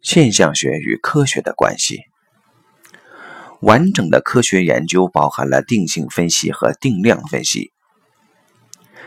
[0.00, 2.00] 现象学与科学的关系。
[3.60, 7.72] 完整的科学研究包含了定性分析和定量分析。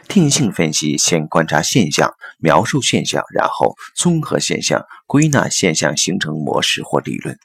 [0.08, 7.38] 定性分析先观察现象，描述现象，然后综合现象，归纳现象，形成模式或理论。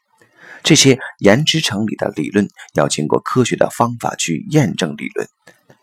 [0.62, 5.28] 这些言之成理的理论要经过科学的方法去验证理论，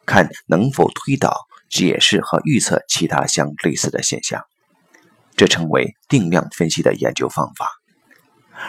[0.07, 1.37] 看能否推导、
[1.69, 4.41] 解释和预测其他相类似的现象。
[5.41, 7.71] 这称为定量分析的研究方法。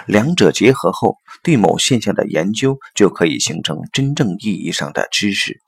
[0.06, 5.61] 两者结合后，对某现象的研究就可以形成真正意义上的知识。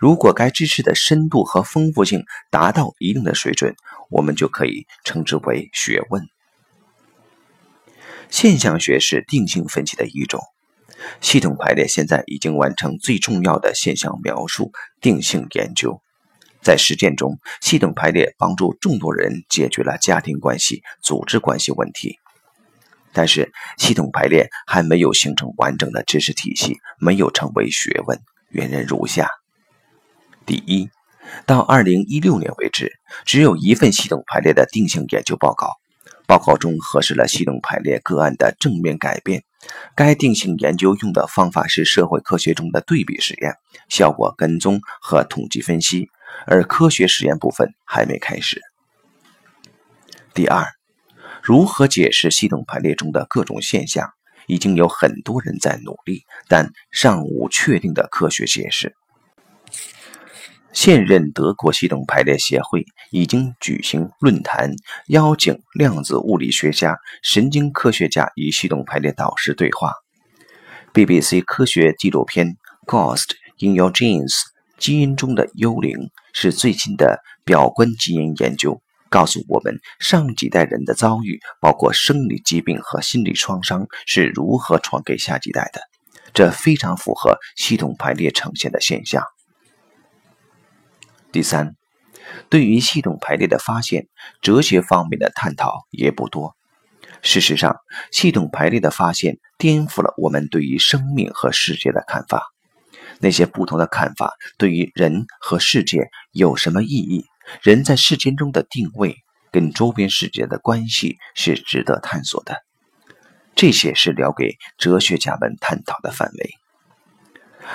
[0.00, 3.76] 如果该知识的深度和丰富性达到一定的水准，
[4.10, 6.26] 我们就可以称之为学问。
[8.28, 10.40] 现象学是定性分析的一种，
[11.20, 16.02] 系统排列现在已经完成最重要的现象描述定性研究。
[16.62, 22.18] 在实践中，系统排列帮助众多人解决了家庭关系、组织关系问题。
[23.12, 28.18] 但是，系统排列还没有形成完整的知识体系，没有成为学问。
[28.48, 29.28] 原因如下。
[30.46, 30.88] 第一，
[31.44, 32.92] 到二零一六年为止，
[33.26, 35.72] 只有一份系统排列的定性研究报告。
[36.26, 39.42] 报告中核实了系统排列个案的正面改变。
[39.94, 43.54] 该定性研究用的方法是社会科学中的对比实验、
[43.88, 46.08] 效果跟踪和统计分析，
[46.46, 48.60] 而科学实验部分还没开始。
[50.34, 50.66] 第二，
[51.42, 54.10] 如何解释系统排列中的各种现象，
[54.46, 58.94] 已经有很多人在努力，但尚无确定的科学解释。
[60.72, 64.70] 现任德国系统排列协会已经举行论坛，
[65.08, 69.92] 邀请量子物理学家、神经科学家与系统排列导师对话。
[70.94, 74.30] BBC 科学纪录片《Ghost in Your Genes》
[74.82, 85.80] 基因中的幽灵是最近的表观基因研究，告诉我们上几代人的遭遇，包括生理疾病和心理创伤是如何传给下几代的。
[86.34, 89.22] 这非常符合系统排列呈现的现象。
[91.30, 91.76] 第三，
[92.48, 94.08] 对于系统排列的发现，
[94.40, 96.56] 哲学方面的探讨也不多。
[97.22, 97.76] 事实上，
[98.10, 102.51] 系统排列的发现颠覆了我们对于生命和世界的看法。
[103.22, 107.24] 那些不同的看法对于人和世界有什么意义？
[107.62, 109.16] 人在世间中的定位
[109.52, 112.56] 跟周边世界的关系是值得探索的。
[113.54, 116.50] 这些是留给哲学家们探讨的范围。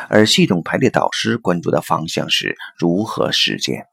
[0.09, 3.85] 而系统排列导师关注的方向是如何实践。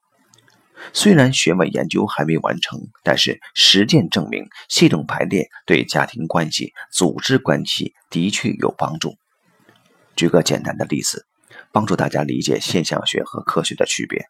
[0.92, 9.14] 虽然学问研究还没完成，但是实践证明系统排列对家庭关系、组织关系的确有帮助。
[10.16, 11.26] 举个简单的例子，
[11.72, 14.26] 帮助大家理解现象学和科学的区别。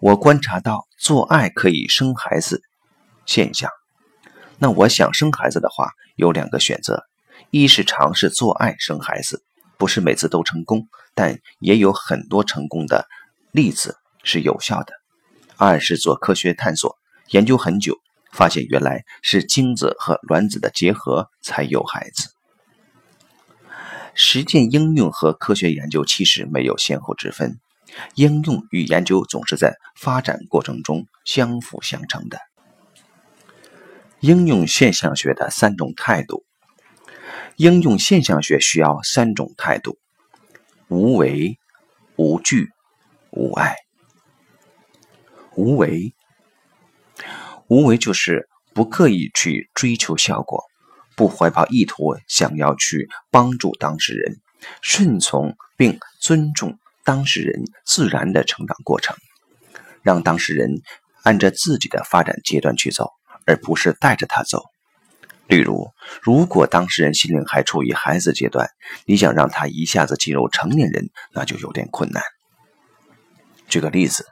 [0.00, 2.62] 我观察到做爱可以生孩子
[3.26, 3.70] 现象，
[4.58, 7.04] 那我想生孩子的话，有两个选择：
[7.50, 9.42] 一是尝试做爱生孩子。
[9.76, 13.06] 不是每次都成功，但也有很多成功的
[13.50, 14.94] 例子是有效的。
[15.56, 16.96] 二是做科学探索，
[17.30, 17.98] 研究很久，
[18.32, 22.33] 发现原来是精子和卵子的结合才有孩子。
[24.14, 27.58] 实践应用和科学研究其实没有先后之分，
[28.14, 32.38] 应用与研究总是在发展过程中相辅相成的。
[34.20, 36.44] 应用现象学的三种态度。
[37.56, 39.98] 应用现象学需要三种态度：
[40.88, 41.56] 无为、
[42.16, 42.70] 无惧、
[43.30, 43.76] 无爱。
[45.54, 46.12] 无为，
[47.68, 50.64] 无为就是不刻意去追求效果，
[51.16, 54.36] 不怀抱意图想要去帮助当事人，
[54.82, 59.16] 顺从并尊重当事人自然的成长过程，
[60.02, 60.80] 让当事人
[61.22, 63.10] 按着自己的发展阶段去走，
[63.46, 64.62] 而不是带着他走。
[65.46, 65.90] 例如，
[66.22, 68.70] 如果当事人心灵还处于孩子阶段，
[69.04, 72.22] 你想让他一下子进入成年人，那就有点困难。
[73.68, 74.24] 举个例子，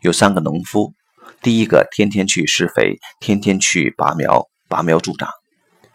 [0.00, 0.92] 有三个农夫，
[1.40, 5.30] 第一个天天去施肥，天天去拔苗，拔苗助长，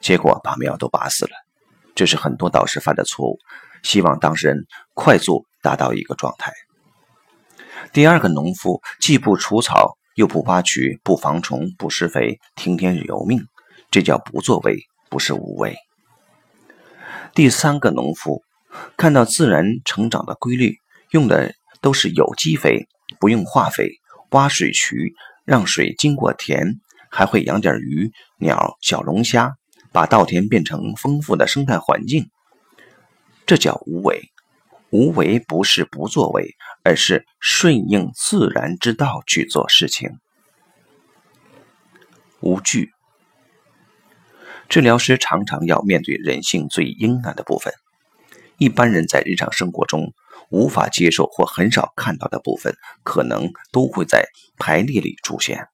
[0.02, 1.32] 结果把苗都拔死了。
[1.94, 3.38] 这是很多导师犯的错误，
[3.84, 6.52] 希望当事人快速达到一个状态。
[7.94, 13.46] 第二个农夫既不除草，又不挖渠，不防虫，不施肥，听天由命。
[13.90, 15.76] 这叫不作为，不是无为。
[17.34, 18.42] 第三个农夫
[18.98, 20.78] 看到自然成长的规律，
[21.12, 22.88] 用的都是有机肥，
[23.20, 23.90] 不用化肥，
[24.30, 25.14] 挖水渠
[25.44, 29.56] 让水经过田，还会养点鱼、鸟、小龙虾，
[29.92, 32.30] 把稻田变成丰富的生态环境。
[33.46, 34.32] 这叫无为。
[34.90, 40.20] 无为不是不作为，而是顺应自然之道去做事情。
[42.42, 42.92] 无惧。
[44.68, 47.74] 治疗师常常要面对人性最阴暗的部分，
[48.58, 50.14] 一般人在日常生活中
[50.50, 54.26] 无法接受或很少看到的部分，可能都会在
[54.58, 55.70] 排列里出现。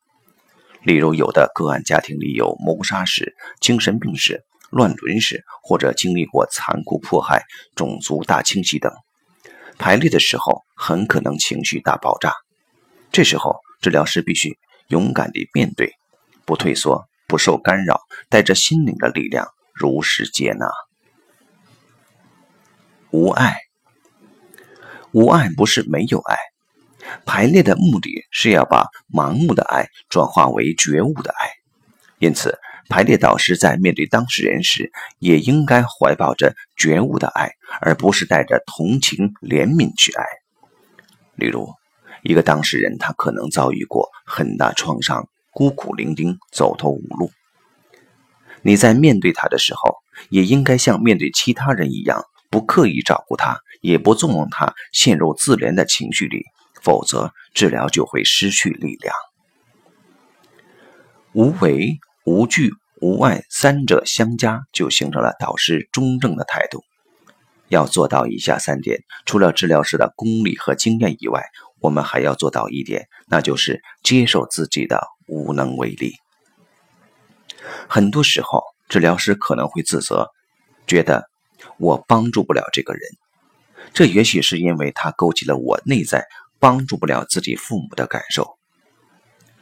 [0.87, 7.43] 例如，有的个案家庭里有谋杀史、精神病史、乱伦史，或者经历过残酷迫害、
[7.75, 8.89] 种族大清洗等。
[9.77, 12.31] 排列的时候，很可能情绪大爆炸。
[13.11, 14.57] 这时候，治疗师必须
[14.87, 15.91] 勇敢地面对，
[16.45, 17.99] 不退缩，不受干扰，
[18.29, 20.67] 带着心灵的力量，如实接纳。
[23.11, 23.57] 无爱，
[25.11, 26.37] 无爱不是没有爱。
[27.25, 31.49] 排列的目的是要把盲目的爱转化为觉悟的爱，
[32.19, 32.57] 因此，
[32.89, 37.51] 排列导师在面对当事人时，也应该怀抱着觉悟的爱，
[37.81, 40.23] 而不是带着同情怜悯去爱。
[41.35, 41.73] 例如，
[42.23, 47.31] 一个当事人他可能遭遇过很大创伤，孤苦伶仃，走投无路。
[48.63, 49.97] 你在面对他的时候，
[50.29, 56.43] 也应该像面对其他人一样，不刻意照顾他，也不纵容他陷入自怜的情绪里。
[56.87, 59.13] 否则，治疗就会失去力量。
[61.33, 66.85] 无为、无惧、无爱三者相加，就形成了导师中正的态度。
[67.67, 71.43] 要做到以下三点，除了治疗师的功力和经验以外，
[71.81, 76.13] 我们还要做到一点，那就是接受自己的无能为力。
[77.89, 80.29] 很多时候，治疗师可能会自责，
[80.87, 81.27] 觉得
[81.79, 83.01] 我帮助不了这个人，
[83.93, 86.25] 这也许是因为他勾起了我内在。
[86.59, 88.57] 帮助不了自己父母的感受，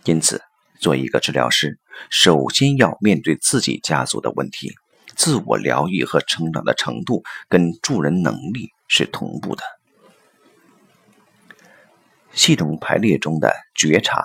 [0.03, 0.42] 因此，
[0.80, 4.74] 做一个治疗师，首先要面对自己家族的问题。
[5.15, 9.63] 自我疗愈和成长的程度跟助人能力是同步的。
[12.33, 14.21] 系统排列中的觉察，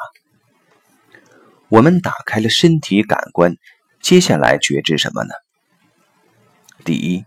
[1.69, 3.56] 我们打开了身体感官，
[4.00, 5.31] 接下来觉知什么呢？
[6.84, 7.25] 第一，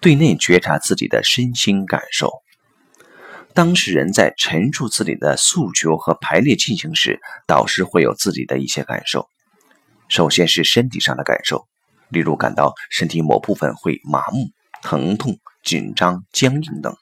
[0.00, 2.30] 对内觉察自己的身心感受。
[3.52, 9.28] 当事人在陈述自己的诉求和排列进行时，导师会有自己的一些感受。
[10.08, 11.66] 首先是身体上的感受，
[12.08, 14.50] 例如感到身体某部分会麻木、
[14.82, 16.96] 疼痛、紧张、僵硬等。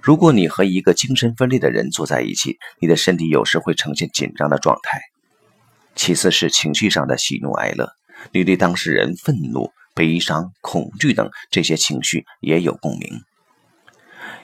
[0.00, 5.00] 如果你和一个精神分裂的人坐在一起，你的身体有时会呈现紧张的状态。
[5.94, 7.90] 其次是情绪上的喜怒哀乐，
[8.32, 13.20] 你对当事人愤怒、悲伤、恐惧等这些情绪也有共鸣。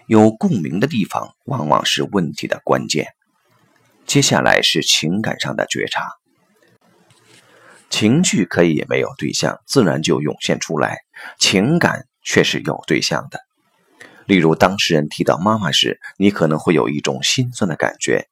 [0.06, 3.08] 有共鸣的地方，往往是问题的关键。
[4.06, 6.12] 接下来是情感上的觉察，
[7.90, 10.94] 情绪可以没有对象，自然就涌现出来；
[11.40, 13.40] 情感却是有对象的。
[14.26, 18.28] 例如，当事人提到妈妈时，你可能会有一种心酸的感觉，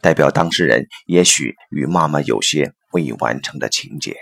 [0.00, 4.16] 代表当事人也许与妈妈有些未完成的情节。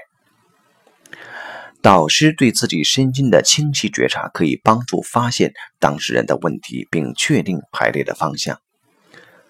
[1.84, 8.58] 导师对自己身心的清晰觉察，可以帮助发现当事人的问题，并确定排列的方向。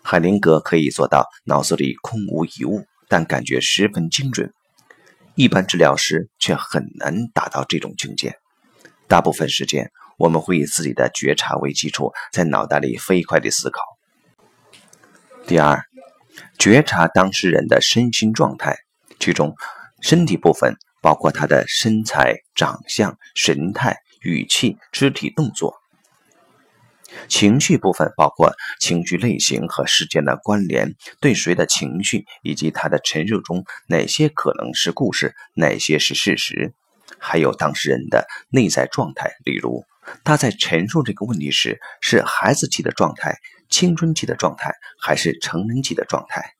[0.03, 4.53] 海灵格可以做到脑子里空无一物，但感觉十分精准。
[5.37, 8.35] 一般治疗师却很难达到这种境界。
[9.07, 13.81] 大部分时间，我们会以自己的觉察为基础，在脑袋里飞快地思考。
[15.47, 15.81] 第二，
[16.59, 18.77] 觉察当事人的身心状态，
[19.21, 19.55] 其中
[20.01, 20.75] 身体部分。
[21.05, 25.75] 包括他的身材、长相、神态、语气、肢体动作；
[27.29, 36.73] 情绪部分包括情绪类型和事件的关联，对谁的情绪以及他的陈述中哪些可能是故事，哪些是事实；
[37.19, 39.85] 还有当事人的内在状态，例如
[40.25, 43.37] 他在陈述这个问题时是孩子气的状态、
[43.69, 46.55] 青春期的状态，还是成人期的状态。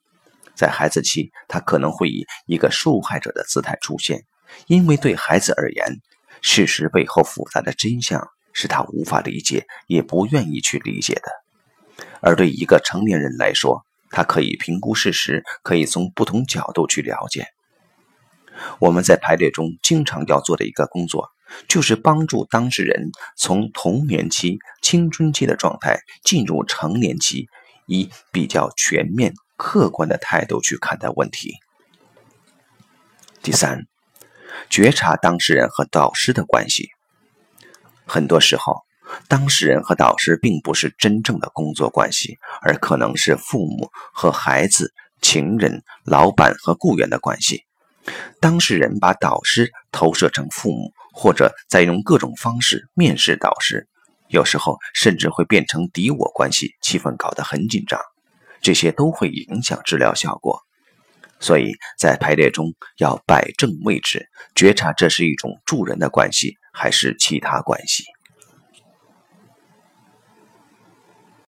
[0.53, 4.23] 在孩子期，他可能会以一个受害者的姿态出现。
[4.67, 6.01] 因为对孩子而言，
[6.41, 17.47] 事实背后复杂的真相是他无法理解，也不愿意去理解的；而对一个成年人来说，他可以评估事实，可以从不同角度去了解。
[18.79, 21.29] 我们在排列中经常要做的一个工作，
[21.67, 27.47] 就是帮助当事人从童年期、青春期的状态进入成年期，
[27.85, 31.55] 以比较全面、客观的态度去看待问题。
[33.41, 33.85] 第三。
[34.69, 36.89] 觉察当事人和导师的关系，
[38.05, 38.83] 很多时候，
[39.27, 47.63] 当事人和导师并不是真正的工作关系，而可能是父母和孩子、情人、老板和雇员的关系。
[48.39, 53.87] 当事人把导师投射成父母，或者再用各种方式面试导师，
[54.27, 57.99] 有时候甚至会变成敌我关系，气氛搞得很紧张，
[58.61, 60.64] 这些都会影响治疗效果。
[61.45, 68.03] 所以在排列中要摆正位置，觉察这是一种助人的关系还是其他关系。